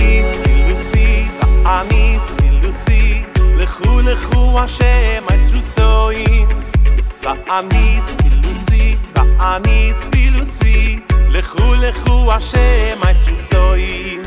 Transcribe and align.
ואני 0.00 0.22
ספילוסי, 0.36 1.28
ואני 1.64 2.16
ספילוסי, 2.20 3.22
לכו 3.38 4.00
לכו 4.00 4.60
השם 4.60 5.24
הישרוצוין. 5.30 6.46
ואני 7.22 7.98
ספילוסי, 8.02 8.96
ואני 9.16 9.92
ספילוסי, 9.94 10.98
לכו 11.28 11.74
לכו 11.74 12.32
השם 12.32 12.98
הישרוצוין. 13.02 14.22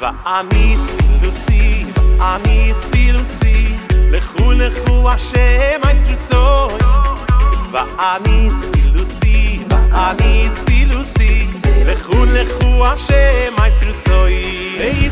ואני 0.00 0.76
ספילוסי, 0.76 1.84
ואני 1.96 2.70
ספילוסי, 2.74 3.74
לכו 3.92 4.52
לכו 4.52 5.10
השם 5.10 5.80
הישרוצוין. 5.84 6.78
ואני 7.72 8.48
ספילוסי, 8.50 9.60
ואני 9.70 10.48
ספילוסי, 10.50 11.46
לכו 11.86 12.24
לכו 12.24 12.86
השם 12.86 13.55
הישרוצוין. 13.85 14.79
ויסקי 14.79 15.04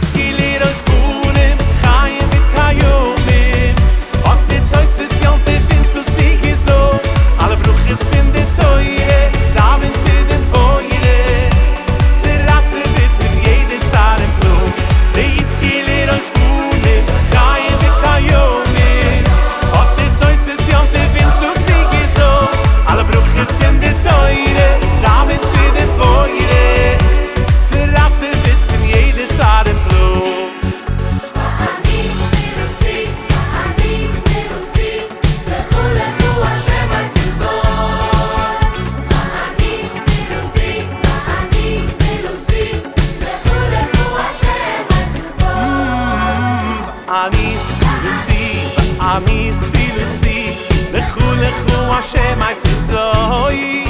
Amis 49.14 49.54
viele 49.72 50.06
sie, 50.08 50.58
le 50.92 50.98
khul 51.14 51.36
le 51.38 51.50
khul 51.62 51.90
a 51.92 52.02
she 52.02 52.34
mais 52.36 52.58
zoi. 52.88 53.84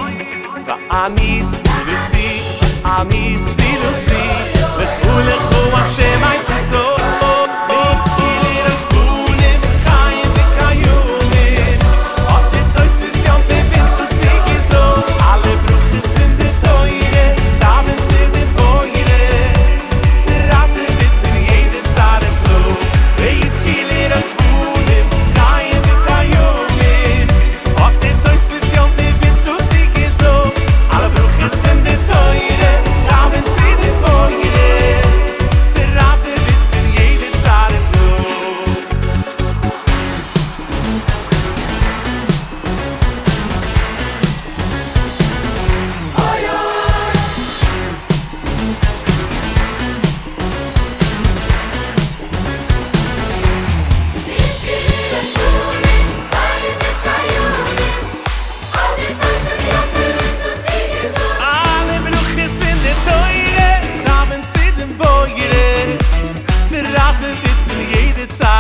Va 0.67 0.77
amis 0.91 1.63
amis. 2.85 3.55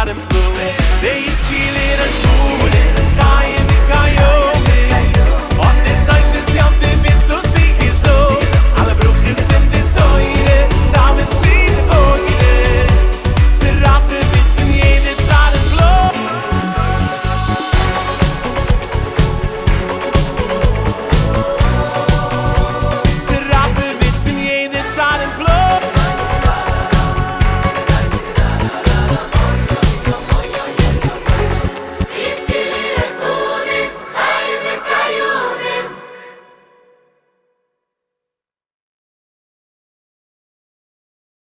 got 0.04 0.16
him 0.16 0.28
blue. 0.28 0.54
They 1.00 1.24
is 1.24 1.40
feeling 1.46 1.98
it. 2.74 2.83